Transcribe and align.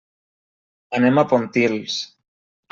Anem 1.01 1.21
a 1.21 1.25
Pontils. 1.35 2.01